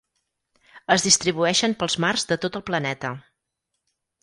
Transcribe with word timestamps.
Es 0.95 1.05
distribueixen 1.07 1.77
pels 1.83 1.99
mars 2.07 2.27
de 2.33 2.39
tot 2.47 2.59
el 2.61 2.65
planeta. 2.73 3.15